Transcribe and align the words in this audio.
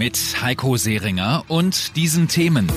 Mit 0.00 0.40
Heiko 0.40 0.78
Seringer 0.78 1.44
und 1.48 1.94
diesen 1.94 2.26
Themen. 2.26 2.72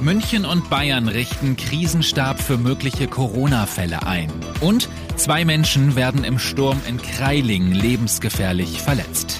München 0.00 0.46
und 0.46 0.70
Bayern 0.70 1.06
richten 1.06 1.54
Krisenstab 1.54 2.40
für 2.40 2.56
mögliche 2.56 3.08
Corona-Fälle 3.08 4.06
ein. 4.06 4.32
Und 4.62 4.88
zwei 5.16 5.44
Menschen 5.44 5.94
werden 5.94 6.24
im 6.24 6.38
Sturm 6.38 6.80
in 6.88 6.96
Kreiling 6.96 7.72
lebensgefährlich 7.72 8.80
verletzt. 8.80 9.38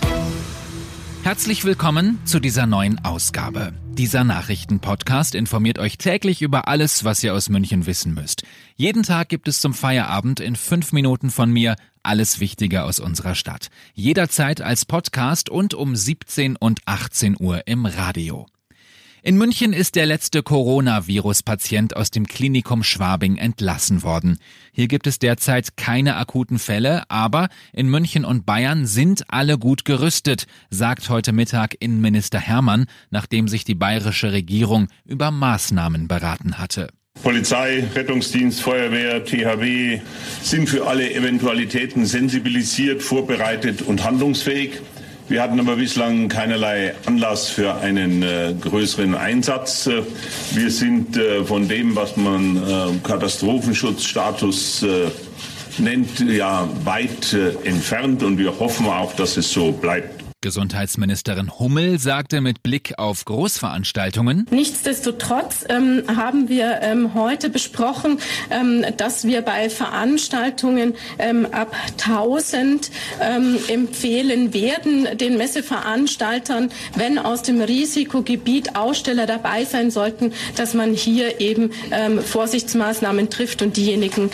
Herzlich 1.22 1.64
willkommen 1.64 2.18
zu 2.24 2.40
dieser 2.40 2.66
neuen 2.66 3.04
Ausgabe. 3.04 3.72
Dieser 3.92 4.24
Nachrichtenpodcast 4.24 5.36
informiert 5.36 5.78
euch 5.78 5.96
täglich 5.96 6.42
über 6.42 6.66
alles, 6.66 7.04
was 7.04 7.22
ihr 7.22 7.32
aus 7.32 7.48
München 7.48 7.86
wissen 7.86 8.12
müsst. 8.12 8.42
Jeden 8.74 9.04
Tag 9.04 9.28
gibt 9.28 9.46
es 9.46 9.60
zum 9.60 9.72
Feierabend 9.72 10.40
in 10.40 10.56
fünf 10.56 10.92
Minuten 10.92 11.30
von 11.30 11.52
mir 11.52 11.76
alles 12.02 12.40
Wichtige 12.40 12.82
aus 12.82 12.98
unserer 12.98 13.36
Stadt. 13.36 13.68
Jederzeit 13.94 14.60
als 14.60 14.84
Podcast 14.84 15.48
und 15.48 15.74
um 15.74 15.94
17 15.94 16.56
und 16.56 16.80
18 16.86 17.36
Uhr 17.38 17.68
im 17.68 17.86
Radio. 17.86 18.48
In 19.24 19.38
München 19.38 19.72
ist 19.72 19.94
der 19.94 20.04
letzte 20.04 20.42
Coronavirus-Patient 20.42 21.94
aus 21.94 22.10
dem 22.10 22.26
Klinikum 22.26 22.82
Schwabing 22.82 23.36
entlassen 23.36 24.02
worden. 24.02 24.38
Hier 24.72 24.88
gibt 24.88 25.06
es 25.06 25.20
derzeit 25.20 25.76
keine 25.76 26.16
akuten 26.16 26.58
Fälle, 26.58 27.08
aber 27.08 27.48
in 27.72 27.88
München 27.88 28.24
und 28.24 28.44
Bayern 28.46 28.84
sind 28.84 29.22
alle 29.28 29.58
gut 29.58 29.84
gerüstet, 29.84 30.48
sagt 30.70 31.08
heute 31.08 31.32
Mittag 31.32 31.76
Innenminister 31.78 32.40
Hermann, 32.40 32.86
nachdem 33.10 33.46
sich 33.46 33.62
die 33.62 33.76
bayerische 33.76 34.32
Regierung 34.32 34.88
über 35.04 35.30
Maßnahmen 35.30 36.08
beraten 36.08 36.58
hatte. 36.58 36.88
Polizei, 37.22 37.84
Rettungsdienst, 37.94 38.60
Feuerwehr, 38.60 39.24
THW 39.24 40.00
sind 40.42 40.68
für 40.68 40.88
alle 40.88 41.14
Eventualitäten 41.14 42.06
sensibilisiert, 42.06 43.02
vorbereitet 43.02 43.82
und 43.82 44.02
handlungsfähig. 44.02 44.80
Wir 45.32 45.40
hatten 45.42 45.58
aber 45.60 45.76
bislang 45.76 46.28
keinerlei 46.28 46.92
Anlass 47.06 47.48
für 47.48 47.76
einen 47.76 48.22
äh, 48.22 48.54
größeren 48.60 49.14
Einsatz. 49.14 49.86
Äh, 49.86 50.02
wir 50.52 50.70
sind 50.70 51.16
äh, 51.16 51.42
von 51.42 51.68
dem, 51.68 51.96
was 51.96 52.18
man 52.18 52.58
äh, 52.58 52.98
Katastrophenschutzstatus 53.02 54.82
äh, 54.82 55.10
nennt, 55.78 56.20
ja 56.20 56.68
weit 56.84 57.32
äh, 57.32 57.54
entfernt 57.66 58.22
und 58.22 58.36
wir 58.36 58.58
hoffen 58.58 58.84
auch, 58.84 59.14
dass 59.14 59.38
es 59.38 59.50
so 59.50 59.72
bleibt. 59.72 60.21
Gesundheitsministerin 60.42 61.58
Hummel 61.58 61.98
sagte 61.98 62.40
mit 62.40 62.62
Blick 62.62 62.98
auf 62.98 63.24
Großveranstaltungen. 63.24 64.46
Nichtsdestotrotz 64.50 65.64
ähm, 65.68 66.02
haben 66.08 66.48
wir 66.48 66.80
ähm, 66.82 67.14
heute 67.14 67.48
besprochen, 67.48 68.18
ähm, 68.50 68.84
dass 68.96 69.24
wir 69.24 69.42
bei 69.42 69.70
Veranstaltungen 69.70 70.94
ähm, 71.18 71.46
ab 71.46 71.74
1000 72.04 72.90
ähm, 73.20 73.56
empfehlen 73.68 74.52
werden, 74.52 75.16
den 75.16 75.38
Messeveranstaltern, 75.38 76.70
wenn 76.96 77.18
aus 77.18 77.42
dem 77.42 77.60
Risikogebiet 77.60 78.74
Aussteller 78.74 79.26
dabei 79.26 79.64
sein 79.64 79.90
sollten, 79.90 80.32
dass 80.56 80.74
man 80.74 80.92
hier 80.92 81.40
eben 81.40 81.70
ähm, 81.92 82.20
Vorsichtsmaßnahmen 82.20 83.30
trifft 83.30 83.62
und 83.62 83.76
diejenigen 83.76 84.30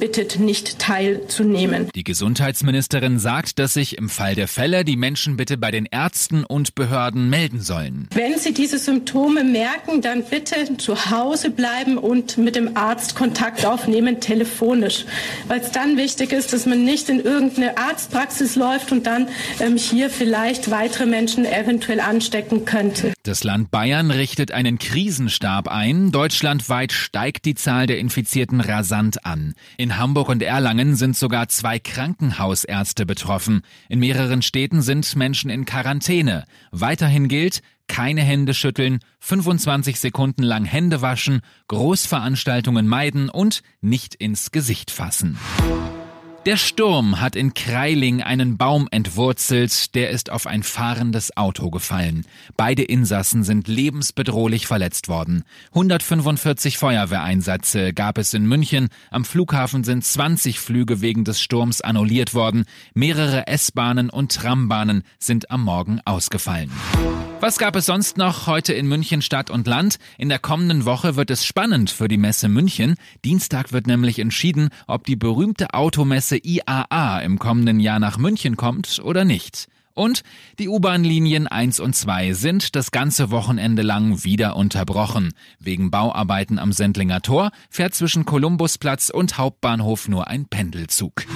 bittet, 0.00 0.38
nicht 0.38 0.78
teilzunehmen. 0.78 1.88
Die 1.94 2.04
Gesundheitsministerin 2.04 3.18
sagt, 3.18 3.58
dass 3.58 3.74
sich 3.74 3.98
im 3.98 4.08
Fall 4.08 4.34
der 4.34 4.48
Fälle 4.48 4.84
die 4.84 4.96
Menschen 4.96 5.33
bitte 5.36 5.56
bei 5.56 5.70
den 5.70 5.86
Ärzten 5.86 6.44
und 6.44 6.74
Behörden 6.74 7.30
melden 7.30 7.60
sollen. 7.60 8.08
Wenn 8.14 8.38
Sie 8.38 8.52
diese 8.52 8.78
Symptome 8.78 9.44
merken, 9.44 10.00
dann 10.00 10.24
bitte 10.24 10.76
zu 10.76 11.10
Hause 11.10 11.50
bleiben 11.50 11.98
und 11.98 12.38
mit 12.38 12.56
dem 12.56 12.76
Arzt 12.76 13.14
Kontakt 13.14 13.64
aufnehmen, 13.64 14.20
telefonisch. 14.20 15.04
Weil 15.48 15.60
es 15.60 15.70
dann 15.70 15.96
wichtig 15.96 16.32
ist, 16.32 16.52
dass 16.52 16.66
man 16.66 16.84
nicht 16.84 17.08
in 17.08 17.20
irgendeine 17.20 17.76
Arztpraxis 17.76 18.56
läuft 18.56 18.92
und 18.92 19.06
dann 19.06 19.28
ähm, 19.60 19.76
hier 19.76 20.10
vielleicht 20.10 20.70
weitere 20.70 21.06
Menschen 21.06 21.44
eventuell 21.44 22.00
anstecken 22.00 22.64
könnte. 22.64 23.12
Das 23.22 23.42
Land 23.42 23.70
Bayern 23.70 24.10
richtet 24.10 24.52
einen 24.52 24.78
Krisenstab 24.78 25.68
ein. 25.68 26.12
Deutschlandweit 26.12 26.92
steigt 26.92 27.46
die 27.46 27.54
Zahl 27.54 27.86
der 27.86 27.98
Infizierten 27.98 28.60
rasant 28.60 29.24
an. 29.24 29.54
In 29.78 29.96
Hamburg 29.96 30.28
und 30.28 30.42
Erlangen 30.42 30.94
sind 30.94 31.16
sogar 31.16 31.48
zwei 31.48 31.78
Krankenhausärzte 31.78 33.06
betroffen. 33.06 33.62
In 33.88 34.00
mehreren 34.00 34.42
Städten 34.42 34.82
sind 34.82 35.16
Menschen 35.16 35.23
in 35.32 35.64
Quarantäne. 35.64 36.44
Weiterhin 36.70 37.28
gilt, 37.28 37.62
keine 37.88 38.22
Hände 38.22 38.54
schütteln, 38.54 39.00
25 39.20 39.98
Sekunden 40.00 40.42
lang 40.42 40.64
Hände 40.64 41.02
waschen, 41.02 41.40
Großveranstaltungen 41.68 42.86
meiden 42.86 43.28
und 43.28 43.62
nicht 43.80 44.14
ins 44.14 44.50
Gesicht 44.50 44.90
fassen. 44.90 45.38
Der 46.46 46.58
Sturm 46.58 47.22
hat 47.22 47.36
in 47.36 47.54
Kreiling 47.54 48.22
einen 48.22 48.58
Baum 48.58 48.86
entwurzelt, 48.90 49.94
der 49.94 50.10
ist 50.10 50.28
auf 50.28 50.46
ein 50.46 50.62
fahrendes 50.62 51.34
Auto 51.38 51.70
gefallen. 51.70 52.26
Beide 52.54 52.82
Insassen 52.82 53.44
sind 53.44 53.66
lebensbedrohlich 53.66 54.66
verletzt 54.66 55.08
worden. 55.08 55.44
145 55.70 56.76
Feuerwehreinsätze 56.76 57.94
gab 57.94 58.18
es 58.18 58.34
in 58.34 58.44
München, 58.44 58.88
am 59.10 59.24
Flughafen 59.24 59.84
sind 59.84 60.04
20 60.04 60.60
Flüge 60.60 61.00
wegen 61.00 61.24
des 61.24 61.40
Sturms 61.40 61.80
annulliert 61.80 62.34
worden, 62.34 62.66
mehrere 62.92 63.46
S-Bahnen 63.46 64.10
und 64.10 64.32
Trambahnen 64.32 65.02
sind 65.18 65.50
am 65.50 65.62
Morgen 65.62 66.02
ausgefallen. 66.04 66.70
Was 67.44 67.58
gab 67.58 67.76
es 67.76 67.84
sonst 67.84 68.16
noch 68.16 68.46
heute 68.46 68.72
in 68.72 68.86
München 68.86 69.20
Stadt 69.20 69.50
und 69.50 69.66
Land? 69.66 69.98
In 70.16 70.30
der 70.30 70.38
kommenden 70.38 70.86
Woche 70.86 71.14
wird 71.16 71.28
es 71.30 71.44
spannend 71.44 71.90
für 71.90 72.08
die 72.08 72.16
Messe 72.16 72.48
München. 72.48 72.94
Dienstag 73.22 73.70
wird 73.70 73.86
nämlich 73.86 74.18
entschieden, 74.18 74.70
ob 74.86 75.04
die 75.04 75.14
berühmte 75.14 75.74
Automesse 75.74 76.38
IAA 76.42 77.20
im 77.20 77.38
kommenden 77.38 77.80
Jahr 77.80 77.98
nach 77.98 78.16
München 78.16 78.56
kommt 78.56 78.98
oder 79.04 79.26
nicht. 79.26 79.66
Und 79.92 80.22
die 80.58 80.70
U-Bahn-Linien 80.70 81.46
1 81.46 81.80
und 81.80 81.94
2 81.94 82.32
sind 82.32 82.76
das 82.76 82.92
ganze 82.92 83.30
Wochenende 83.30 83.82
lang 83.82 84.24
wieder 84.24 84.56
unterbrochen. 84.56 85.34
Wegen 85.58 85.90
Bauarbeiten 85.90 86.58
am 86.58 86.72
Sendlinger 86.72 87.20
Tor 87.20 87.50
fährt 87.68 87.94
zwischen 87.94 88.24
Kolumbusplatz 88.24 89.10
und 89.10 89.36
Hauptbahnhof 89.36 90.08
nur 90.08 90.28
ein 90.28 90.46
Pendelzug. 90.46 91.26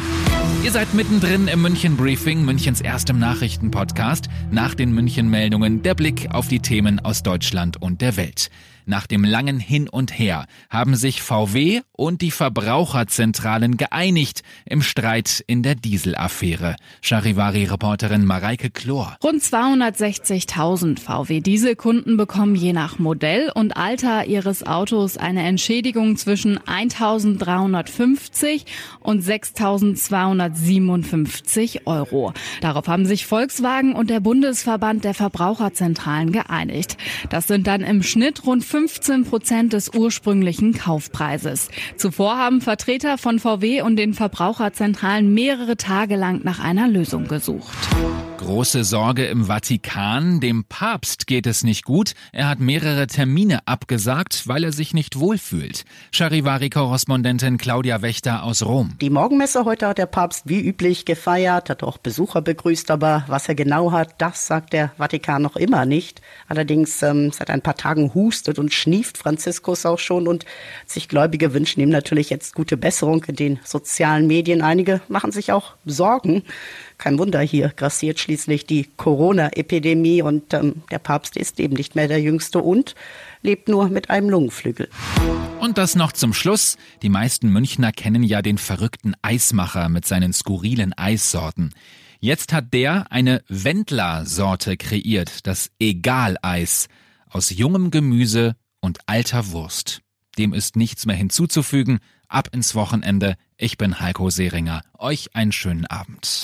Ihr 0.65 0.73
seid 0.73 0.93
mittendrin 0.95 1.49
im 1.49 1.63
München 1.63 1.97
Briefing, 1.97 2.45
Münchens 2.45 2.81
erstem 2.81 3.19
Nachrichtenpodcast. 3.19 4.29
Nach 4.51 4.75
den 4.75 4.93
München 4.93 5.31
Meldungen 5.31 5.83
der 5.83 5.95
Blick 5.95 6.29
auf 6.31 6.49
die 6.49 6.61
Themen 6.61 7.01
aus 7.01 7.23
Deutschland 7.23 7.81
und 7.81 8.01
der 8.01 8.17
Welt. 8.17 8.51
Nach 8.89 9.07
dem 9.07 9.23
langen 9.23 9.61
Hin 9.61 9.87
und 9.87 10.19
Her 10.19 10.47
haben 10.71 10.97
sich 10.97 11.21
VW 11.21 11.83
und 11.93 12.23
die 12.23 12.31
Verbraucherzentralen 12.31 13.77
geeinigt 13.77 14.43
im 14.65 14.81
Streit 14.81 15.45
in 15.47 15.63
der 15.63 15.75
Dieselaffäre. 15.75 16.75
Charivari-Reporterin 17.03 18.25
Mareike 18.25 18.71
Klor. 18.71 19.19
Rund 19.23 19.43
260.000 19.43 21.01
VW-Dieselkunden 21.01 22.17
bekommen 22.17 22.55
je 22.55 22.73
nach 22.73 22.99
Modell 22.99 23.53
und 23.55 23.77
Alter 23.77 24.25
ihres 24.25 24.67
Autos 24.67 25.19
eine 25.19 25.43
Entschädigung 25.43 26.17
zwischen 26.17 26.59
1.350 26.59 28.65
und 29.01 29.23
6.257 29.23 31.85
Euro. 31.85 32.33
Darauf 32.63 32.89
haben 32.89 33.05
sich 33.05 33.27
Volkswagen 33.27 33.93
und 33.93 34.09
der 34.09 34.21
Bundesverband 34.21 35.05
der 35.05 35.13
Verbraucherzentralen 35.13 36.33
geeinigt. 36.33 36.97
Das 37.29 37.49
sind 37.49 37.67
dann 37.67 37.83
im 37.83 38.03
Schnitt 38.03 38.47
rund 38.47 38.65
15 38.79 39.25
Prozent 39.25 39.73
des 39.73 39.93
ursprünglichen 39.93 40.73
Kaufpreises. 40.73 41.69
Zuvor 41.97 42.37
haben 42.37 42.61
Vertreter 42.61 43.19
von 43.19 43.41
VW 43.41 43.83
und 43.83 43.97
den 43.97 44.15
Verbraucherzentralen 44.15 45.35
mehrere 45.35 45.77
Tage 45.77 46.15
lang 46.15 46.43
nach 46.45 46.61
einer 46.61 46.87
Lösung 46.87 47.27
gesucht. 47.27 47.77
Große 48.39 48.85
Sorge 48.85 49.27
im 49.27 49.47
Vatikan. 49.47 50.39
Dem 50.39 50.63
Papst 50.63 51.27
geht 51.27 51.45
es 51.45 51.65
nicht 51.65 51.85
gut. 51.85 52.13
Er 52.31 52.49
hat 52.49 52.61
mehrere 52.61 53.09
Termine 53.09 53.67
abgesagt, 53.67 54.47
weil 54.47 54.63
er 54.63 54.71
sich 54.71 54.95
nicht 54.95 55.19
wohlfühlt. 55.19 55.85
Charivari-Korrespondentin 56.13 57.59
Claudia 57.59 58.01
Wächter 58.01 58.45
aus 58.45 58.65
Rom. 58.65 58.95
Die 59.01 59.11
Morgenmesse 59.11 59.65
heute 59.65 59.89
hat 59.89 59.99
der 59.99 60.07
Papst 60.07 60.45
wie 60.49 60.61
üblich 60.61 61.05
gefeiert, 61.05 61.69
hat 61.69 61.83
auch 61.83 61.99
Besucher 61.99 62.41
begrüßt, 62.41 62.93
aber 62.93 63.25
was 63.27 63.49
er 63.49 63.57
genau 63.57 63.91
hat, 63.91 64.15
das 64.19 64.47
sagt 64.47 64.73
der 64.73 64.93
Vatikan 64.97 65.43
noch 65.43 65.57
immer 65.57 65.85
nicht. 65.85 66.23
Allerdings 66.47 67.03
ähm, 67.03 67.33
seit 67.33 67.51
ein 67.51 67.61
paar 67.61 67.75
Tagen 67.75 68.15
hustet 68.15 68.61
und 68.61 68.73
schnieft 68.73 69.19
Franziskus 69.19 69.85
auch 69.85 69.99
schon 69.99 70.29
und 70.29 70.47
sich 70.87 71.09
Gläubige 71.09 71.55
wünschen 71.55 71.81
ihm 71.81 71.91
natürlich 71.91 72.31
jetzt 72.31 72.55
gute 72.55 72.77
Besserung 72.77 73.25
in 73.25 73.35
den 73.35 73.59
sozialen 73.65 74.29
Medien. 74.29 74.63
Einige 74.63 75.01
machen 75.09 75.33
sich 75.33 75.51
auch 75.51 75.75
Sorgen. 75.85 76.45
Kein 76.99 77.19
Wunder, 77.19 77.41
hier 77.41 77.73
grassiert 77.77 78.19
schließlich 78.29 78.67
die 78.67 78.87
Corona-Epidemie 78.99 80.21
und 80.21 80.53
ähm, 80.53 80.83
der 80.91 80.99
Papst 80.99 81.35
ist 81.39 81.59
eben 81.61 81.75
nicht 81.77 81.95
mehr 81.95 82.09
der 82.09 82.21
Jüngste 82.21 82.59
und 82.59 82.95
lebt 83.41 83.69
nur 83.69 83.89
mit 83.89 84.11
einem 84.11 84.29
Lungenflügel. 84.29 84.91
Und 85.61 85.79
das 85.79 85.95
noch 85.95 86.13
zum 86.13 86.35
Schluss. 86.35 86.77
Die 87.01 87.09
meisten 87.09 87.49
Münchner 87.49 87.91
kennen 87.91 88.23
ja 88.23 88.43
den 88.43 88.59
verrückten 88.59 89.15
Eismacher 89.23 89.89
mit 89.89 90.05
seinen 90.05 90.35
skurrilen 90.35 90.93
Eissorten. 90.93 91.73
Jetzt 92.21 92.53
hat 92.53 92.75
der 92.75 93.11
eine 93.11 93.43
Wendler-Sorte 93.49 94.77
kreiert, 94.77 95.47
das 95.47 95.71
Egal-Eis, 95.79 96.89
aus 97.31 97.49
jungem 97.49 97.91
Gemüse 97.91 98.57
und 98.81 98.99
alter 99.07 99.53
Wurst. 99.53 100.03
Dem 100.37 100.53
ist 100.53 100.77
nichts 100.77 101.07
mehr 101.07 101.17
hinzuzufügen. 101.17 102.01
Ab 102.29 102.51
ins 102.53 102.75
Wochenende. 102.75 103.37
Ich 103.57 103.79
bin 103.79 104.01
Heiko 104.01 104.29
Seringer. 104.29 104.83
Euch 104.99 105.35
einen 105.35 105.53
schönen 105.53 105.87
Abend. 105.87 106.43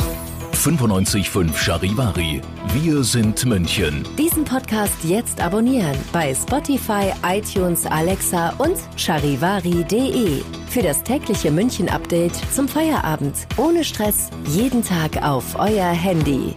95.5 0.54 1.56
Charivari. 1.56 2.40
Wir 2.72 3.04
sind 3.04 3.44
München. 3.44 4.06
Diesen 4.16 4.44
Podcast 4.44 5.04
jetzt 5.04 5.40
abonnieren 5.40 5.96
bei 6.12 6.34
Spotify, 6.34 7.12
iTunes, 7.26 7.84
Alexa 7.86 8.54
und 8.58 8.76
charivari.de. 8.96 10.42
Für 10.68 10.82
das 10.82 11.02
tägliche 11.02 11.50
München-Update 11.50 12.34
zum 12.52 12.68
Feierabend. 12.68 13.34
Ohne 13.56 13.84
Stress. 13.84 14.30
Jeden 14.48 14.82
Tag 14.82 15.22
auf 15.22 15.56
euer 15.58 15.90
Handy. 15.90 16.56